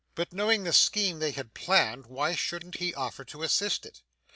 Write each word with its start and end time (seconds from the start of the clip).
But 0.15 0.33
knowing 0.33 0.63
the 0.63 0.73
scheme 0.73 1.19
they 1.19 1.29
had 1.29 1.53
planned, 1.53 2.07
why 2.07 2.33
should 2.33 2.77
he 2.79 2.91
offer 2.95 3.23
to 3.25 3.43
assist 3.43 3.85
it? 3.85 4.01